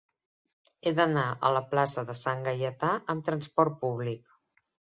He 0.87 0.93
d'anar 0.99 1.25
a 1.49 1.51
la 1.57 1.61
plaça 1.75 2.05
de 2.09 2.17
Sant 2.21 2.43
Gaietà 2.49 2.91
amb 3.15 3.29
trasport 3.31 3.79
públic. 3.87 4.29